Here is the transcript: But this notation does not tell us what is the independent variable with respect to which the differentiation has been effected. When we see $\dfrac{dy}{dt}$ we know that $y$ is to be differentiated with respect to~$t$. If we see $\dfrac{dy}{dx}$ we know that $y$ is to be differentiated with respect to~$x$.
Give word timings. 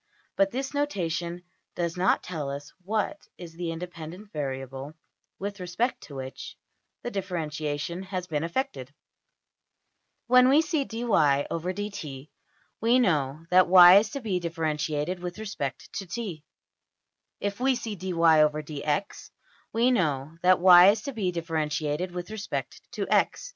But 0.35 0.49
this 0.49 0.73
notation 0.73 1.43
does 1.75 1.95
not 1.95 2.23
tell 2.23 2.49
us 2.49 2.73
what 2.83 3.19
is 3.37 3.53
the 3.53 3.71
independent 3.71 4.31
variable 4.33 4.93
with 5.37 5.59
respect 5.59 6.01
to 6.05 6.15
which 6.15 6.57
the 7.03 7.11
differentiation 7.11 8.01
has 8.01 8.25
been 8.25 8.43
effected. 8.43 8.95
When 10.25 10.49
we 10.49 10.63
see 10.63 10.85
$\dfrac{dy}{dt}$ 10.85 12.29
we 12.81 12.97
know 12.97 13.45
that 13.51 13.67
$y$ 13.67 13.99
is 13.99 14.09
to 14.09 14.21
be 14.21 14.39
differentiated 14.39 15.19
with 15.19 15.37
respect 15.37 15.93
to~$t$. 15.93 16.43
If 17.39 17.59
we 17.59 17.75
see 17.75 17.95
$\dfrac{dy}{dx}$ 17.95 19.29
we 19.71 19.91
know 19.91 20.35
that 20.41 20.59
$y$ 20.59 20.89
is 20.91 21.03
to 21.03 21.13
be 21.13 21.31
differentiated 21.31 22.09
with 22.11 22.31
respect 22.31 22.81
to~$x$. 22.93 23.49